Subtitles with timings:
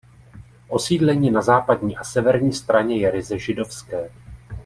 [0.67, 4.09] Osídlení na západní a severní straně je ryze židovské.